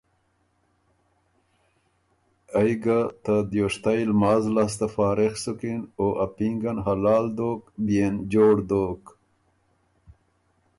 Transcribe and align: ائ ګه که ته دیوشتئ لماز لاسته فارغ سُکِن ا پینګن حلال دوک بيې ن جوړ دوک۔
ائ 2.59 2.71
ګه 2.83 2.99
که 3.09 3.13
ته 3.23 3.35
دیوشتئ 3.51 3.99
لماز 4.09 4.43
لاسته 4.55 4.87
فارغ 4.95 5.33
سُکِن 5.43 5.81
ا 6.23 6.27
پینګن 6.35 6.77
حلال 6.85 7.25
دوک 7.37 7.61
بيې 7.85 8.05
ن 8.13 8.13
جوړ 8.33 8.55
دوک۔ 8.69 9.03